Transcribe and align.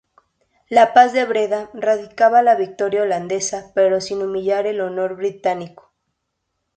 La 0.67 0.95
Paz 0.95 1.13
de 1.13 1.25
Breda 1.25 1.69
ratificaba 1.75 2.41
la 2.41 2.55
victoria 2.55 3.03
holandesa 3.03 3.71
pero 3.75 4.01
sin 4.01 4.23
humillar 4.23 4.65
el 4.65 4.81
honor 4.81 5.15
británico. 5.15 5.93